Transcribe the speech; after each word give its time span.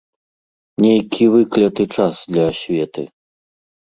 Нейкі 0.85 1.27
выкляты 1.35 1.85
час 1.97 2.15
для 2.31 2.47
асветы. 2.53 3.03